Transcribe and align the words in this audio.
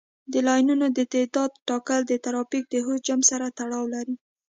د 0.31 0.33
لاینونو 0.47 0.87
د 0.97 0.99
تعداد 1.13 1.51
ټاکل 1.67 2.01
د 2.07 2.13
ترافیک 2.25 2.63
د 2.69 2.75
حجم 2.87 3.19
سره 3.29 3.45
تړاو 3.57 3.85
لري 3.95 4.15